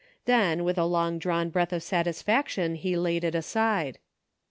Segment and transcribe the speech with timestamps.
[0.25, 3.99] Then, with a long drawn breath of satisfaction, he laid it aside.